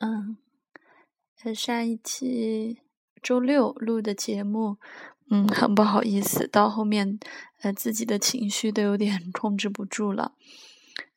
[0.00, 0.36] 嗯，
[1.36, 2.80] 在上一期
[3.22, 4.76] 周六录的节目，
[5.30, 7.18] 嗯，很不好意思，到后面
[7.62, 10.34] 呃自己的情绪都有点 控制不住了。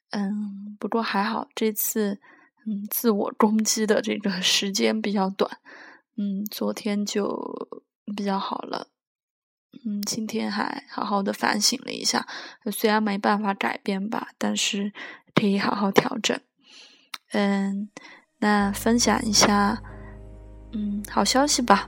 [0.09, 2.20] 嗯，不过还好，这次
[2.66, 5.59] 嗯自我攻击的这个 时间比较短，
[6.18, 7.79] 嗯，昨天就
[8.16, 8.88] 比较好了。
[9.86, 12.27] 嗯，今天还好好的反省了一下，
[12.71, 14.91] 虽然没办法改变吧，但是
[15.34, 16.38] 可以好好调整。
[17.32, 17.89] 嗯，
[18.42, 19.79] 那分享一下，
[20.71, 21.88] 嗯，好消息吧。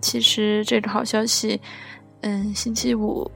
[0.00, 1.60] 其实这个好消息，
[2.22, 3.30] 嗯，星期五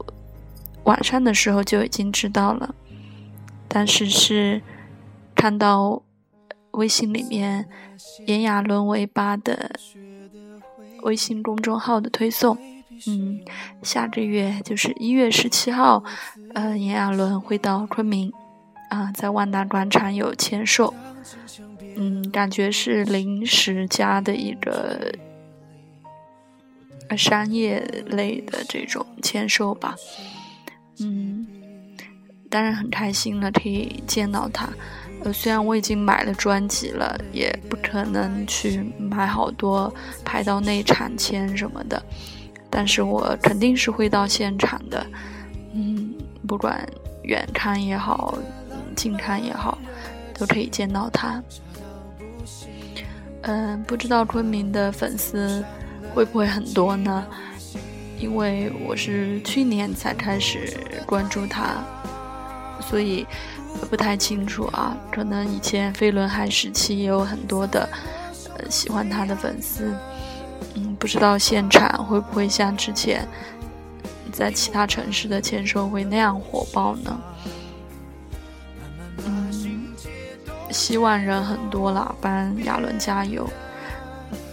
[0.84, 2.74] 晚上的时候就已经知道了，
[3.68, 4.60] 但是是
[5.36, 6.02] 看到
[6.72, 7.68] 微信里面
[8.26, 9.70] 炎亚纶维八的
[11.02, 12.58] 微信公众号的推送。
[13.06, 13.40] 嗯，
[13.82, 16.02] 下个月就是一月十七号，
[16.54, 18.32] 呃，炎亚纶会到昆明，
[18.90, 20.92] 啊，在万达广场有签售，
[21.96, 25.12] 嗯，感觉是临时加的一个
[27.16, 29.94] 商业类的这种签售吧，
[31.00, 31.46] 嗯，
[32.48, 34.68] 当然很开心了，可以见到他。
[35.24, 39.92] 呃，虽然我已经买了专辑了，也不可能去买好多
[40.24, 42.02] 排到内场签什么的。
[42.68, 45.06] 但是我肯定是会到现场的，
[45.74, 46.14] 嗯，
[46.48, 46.84] 不管
[47.22, 48.38] 远看也好，
[48.96, 49.78] 近看也好，
[50.32, 51.40] 都可以见到他。
[53.42, 55.64] 嗯，不知道昆明的粉丝
[56.14, 57.26] 会不会很多呢？
[58.18, 61.82] 因为我是去年才开始关注他，
[62.80, 63.26] 所以
[63.90, 64.96] 不太清楚啊。
[65.10, 67.88] 可能以前飞轮海时期也有很多的
[68.56, 69.92] 呃喜欢他的粉丝。
[70.74, 73.26] 嗯，不知道现场会不会像之前
[74.30, 77.20] 在其他城市的签售会那样火爆呢？
[80.82, 83.48] 希望人很多了，帮亚伦加油。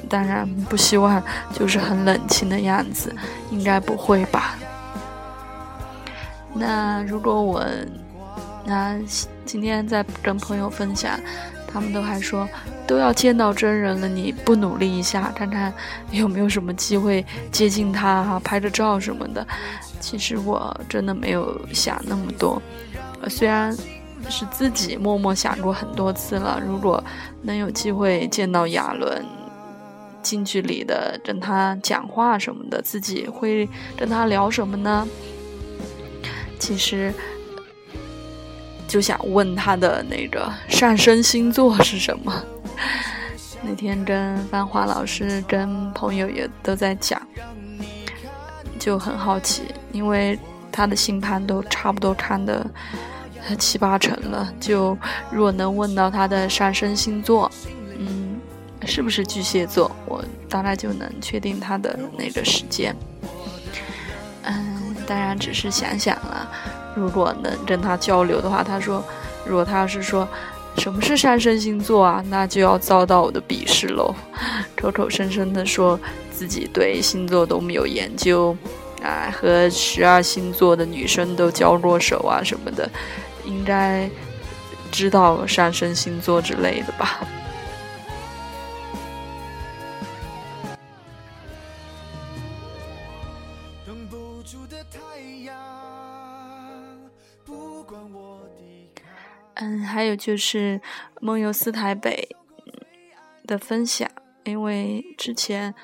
[0.08, 1.21] 当然不希望
[1.53, 3.16] 就是很冷清的样子，
[3.49, 4.55] 应该不会吧？
[6.53, 7.65] 那如果我
[8.64, 8.95] 那
[9.43, 11.20] 今天在跟朋友分享。
[11.71, 12.49] 他们都还说
[12.87, 15.71] 都要见到真人了，你不努力一下，看看
[16.09, 19.45] 有没有什么机会接近他哈，拍个照什么的。
[19.99, 22.59] 其实我真的没有想那么多，
[23.27, 23.71] 虽然
[24.30, 26.59] 是自己默默想过很多次了。
[26.65, 27.03] 如果
[27.43, 29.23] 能有机会见到亚伦，
[30.23, 35.08] 近距离的跟他讲话什么的，自己会跟他聊什么呢？
[36.58, 37.13] 其实。
[38.87, 42.33] 就想问他的那个上升星座是什么？
[43.61, 47.21] 那天跟芳华老师、跟朋友也都在讲，
[48.79, 50.39] 就很好奇，因为
[50.71, 52.65] 他的星盘都差不多看的
[53.55, 54.54] 七八成了。
[54.60, 54.98] 就
[55.32, 57.52] 若能问到他的上升星座，
[57.98, 58.39] 嗯，
[58.86, 62.95] 是不是巨蟹座，我大概就能确定他的那个时间。
[64.43, 66.49] 嗯，当然只是想想了。
[66.95, 69.04] 如果能跟他交流的话，他说，
[69.45, 70.27] 如果他要是说
[70.77, 74.14] 什么是上升星座啊，那就要遭到我的鄙视喽。
[74.76, 75.99] 口口声声的说
[76.32, 78.55] 自己对星座都没有研究，
[79.04, 82.89] 啊，和十二星座的女生都交过手啊什么的，
[83.49, 84.08] 应该
[84.92, 87.20] 知道上升星座之类的吧。
[99.55, 100.80] 嗯，还有就是
[101.20, 102.30] 梦游四台北
[103.45, 104.09] 的分享，
[104.45, 105.76] 因为之前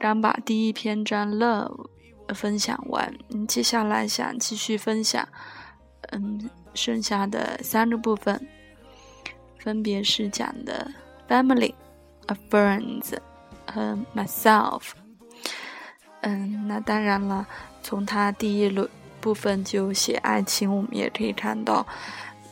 [0.00, 1.86] 刚把第一篇章 Love
[2.34, 3.14] 分享完，
[3.46, 5.28] 接下来想继续分享，
[6.10, 8.40] 嗯，剩下的三个部分，
[9.58, 10.90] 分别是讲的
[11.28, 11.74] Family、
[12.26, 13.14] A Friends
[13.66, 14.90] 和 Myself。
[16.22, 17.46] 嗯，那当然了，
[17.82, 18.88] 从他第一轮
[19.20, 21.86] 部分就写爱情，我们也可以看到。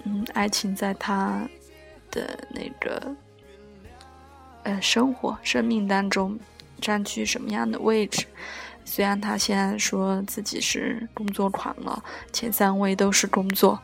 [0.05, 1.47] 嗯，爱情在他
[2.11, 3.15] 的那个
[4.63, 6.39] 呃生活、生命当中
[6.81, 8.25] 占据什么样的位置？
[8.84, 12.03] 虽然他现在说自己是工作狂了，
[12.33, 13.78] 前三位都是工作，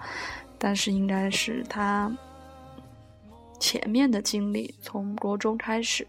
[0.64, 2.10] 但是应该是他
[3.60, 6.08] 前面的经历，从国中开始，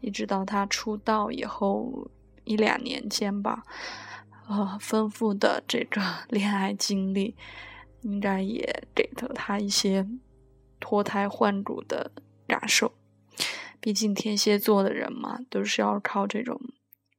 [0.00, 2.10] 一直到他出道以后
[2.44, 3.62] 一两年间吧，
[4.48, 6.00] 呃，丰富的这个
[6.30, 7.36] 恋爱经历。
[8.00, 10.08] 应该也给了他一些
[10.80, 12.10] 脱胎换骨的
[12.46, 12.94] 感受。
[13.78, 16.58] 毕竟天蝎座的人嘛，都是要靠这种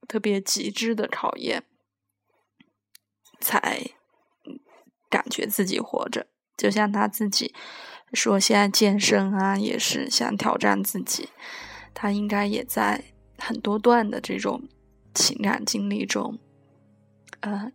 [0.07, 1.63] 特别极致的考验，
[3.39, 3.92] 才
[5.07, 6.31] 感觉自己活着。
[6.62, 7.56] 就像他自己
[8.13, 11.30] 说，现在健身啊，也是想挑战自己。
[11.92, 13.04] 他应该也在
[13.40, 14.62] 很多段的这种
[15.12, 16.38] 情感经历中，
[17.40, 17.72] 呃，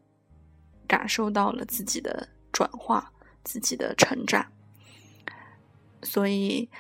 [0.87, 3.13] 感受到了自己的转化，
[3.43, 4.53] 自己的成长。
[6.05, 6.71] 所以，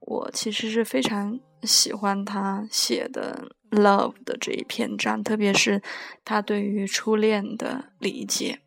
[0.00, 3.48] 我其实是非常喜欢他写的
[3.80, 5.80] 《Love》的这一篇章，特别是
[6.22, 8.60] 他对于初恋的理解。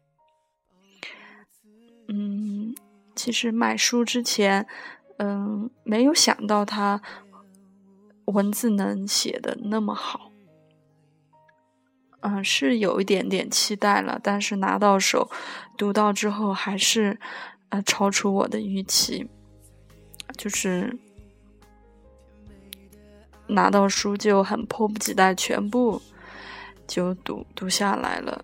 [2.12, 2.74] 嗯，
[3.16, 4.66] 其实买书之前，
[5.18, 7.00] 嗯，没有想到他
[8.26, 10.32] 文字能写的那么好。
[12.22, 15.30] 嗯，是有一点点期待了，但是拿到手
[15.78, 17.20] 读到之后，还是
[17.70, 19.30] 呃超出我的预期。
[20.36, 20.98] 就是
[23.48, 26.02] 拿到书就很迫不及待，全部
[26.88, 28.44] 就读读下来了。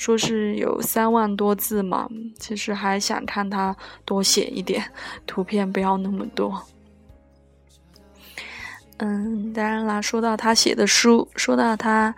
[0.00, 2.08] 说是有三万多字嘛，
[2.38, 3.76] 其实还想看他
[4.06, 4.82] 多写一点，
[5.26, 6.62] 图片不要那么多。
[8.96, 12.14] 嗯，当然啦，说到他写的书，说到他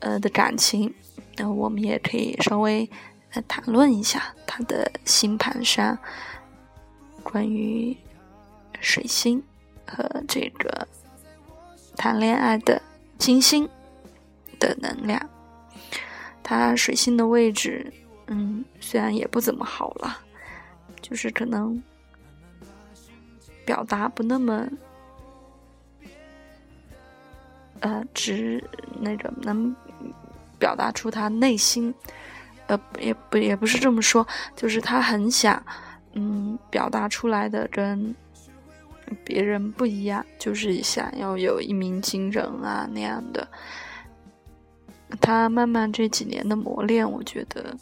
[0.00, 0.94] 呃的感情，
[1.38, 2.86] 那我们也可以稍微
[3.32, 5.96] 来谈论一下他的星盘上
[7.22, 7.96] 关于
[8.80, 9.42] 水星
[9.86, 10.86] 和这个
[11.96, 12.82] 谈恋爱的
[13.16, 13.66] 金星
[14.60, 15.30] 的能量。
[16.44, 17.90] 他水星的位置，
[18.26, 20.18] 嗯，虽然也不怎么好了，
[21.00, 21.82] 就是可能
[23.64, 24.68] 表达不那么，
[27.80, 28.62] 呃，直
[29.00, 29.74] 那个能
[30.58, 31.92] 表达出他内心，
[32.66, 35.60] 呃，也不也不是这么说，就是他很想，
[36.12, 38.14] 嗯，表达出来的跟
[39.24, 43.48] 别人不一样，就是想要有一鸣惊人啊那样的。
[45.20, 47.76] 他慢慢这几年的磨练，我觉得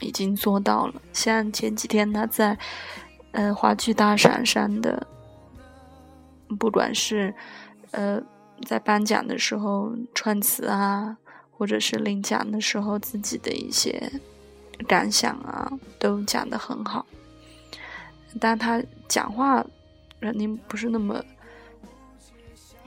[0.00, 0.94] 已经做到了。
[1.12, 2.58] 像前几天他在
[3.32, 5.06] 呃话剧大赏上的，
[6.58, 7.34] 不管是
[7.92, 8.20] 呃
[8.66, 11.16] 在颁奖的时候串词啊，
[11.50, 14.12] 或者是领奖的时候自己的一些
[14.86, 17.06] 感想啊，都讲得很好。
[18.38, 19.64] 但他讲话
[20.20, 21.24] 肯定不是那么，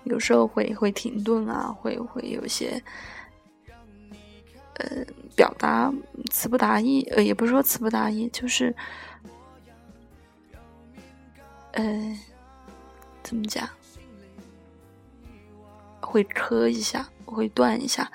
[0.03, 2.79] 有时候会会停顿啊，会会有些。
[4.79, 5.05] 呃，
[5.35, 5.93] 表达
[6.31, 8.73] 词不达意，呃，也不是说词不达意，就是，
[11.73, 12.17] 呃，
[13.21, 13.67] 怎么讲，
[15.99, 18.09] 会磕一下，会断一下，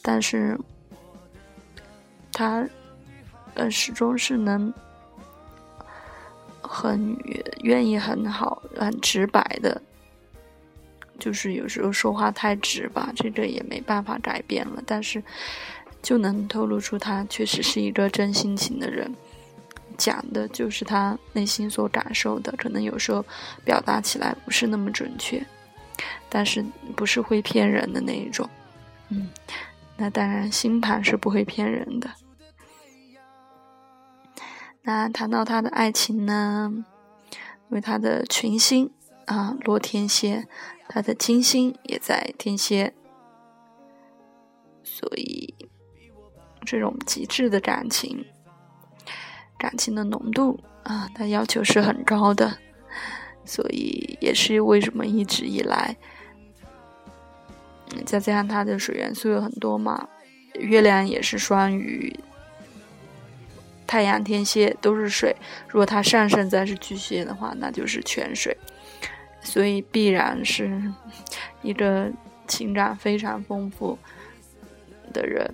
[0.00, 0.58] 但是，
[2.32, 2.66] 他，
[3.52, 4.72] 呃，始终是能
[6.62, 7.14] 很
[7.60, 9.82] 愿意很好、很直白的，
[11.18, 15.22] 就是有时候说话太直吧，这个也没办法改变了，但是。
[16.06, 19.12] 就能透露出他确实是一个真性情的人，
[19.98, 23.26] 讲的就是他内心所感受的，可能有时候
[23.64, 25.44] 表达起来不是那么准确，
[26.28, 26.64] 但是
[26.94, 28.48] 不是会骗人的那一种。
[29.08, 29.28] 嗯，
[29.96, 32.08] 那当然星盘是不会骗人的。
[34.82, 36.70] 那谈到他的爱情呢，
[37.32, 38.92] 因为他的群星
[39.24, 40.46] 啊落天蝎，
[40.88, 42.94] 他的金星也在天蝎，
[44.84, 45.55] 所以。
[46.66, 48.24] 这种极致的感情，
[49.56, 52.58] 感情的浓度啊，它要求是很高的，
[53.44, 55.96] 所以也是为什么一直以来，
[58.04, 60.08] 再加上它的水元素有很多嘛，
[60.54, 62.14] 月亮也是双鱼，
[63.86, 65.34] 太阳天蝎都是水，
[65.68, 68.56] 如果它上升再是巨蟹的话，那就是全水，
[69.40, 70.82] 所以必然是
[71.62, 72.10] 一个
[72.48, 73.98] 情感非常丰富
[75.12, 75.48] 的人。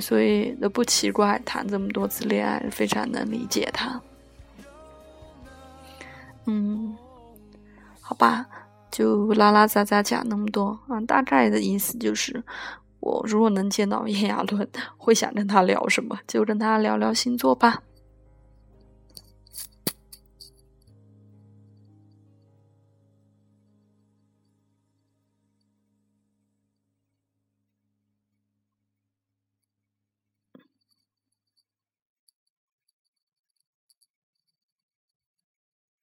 [0.00, 4.00] 所以都不奇怪，谈这么多次恋爱，非常能理解他。
[6.46, 6.96] 嗯，
[8.00, 8.46] 好吧，
[8.90, 12.42] 就拉拉杂杂讲那么多啊，大概的意思就是，
[13.00, 17.82] 我如果能见到炎亚纶， 会想跟他聊什么，就跟他聊聊星座吧。